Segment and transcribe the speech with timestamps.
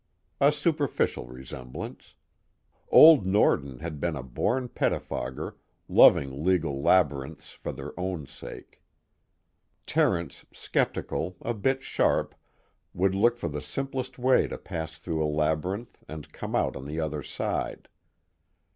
[0.39, 2.15] A superficial resemblance.
[2.89, 8.81] Old Norden had been a born pettifogger, loving legal labyrinths for their own sake.
[9.85, 12.33] Terence, skeptical, a bit sharp,
[12.95, 16.85] would look for the simplest way to pass through a labyrinth and come out on
[16.85, 17.87] the other side.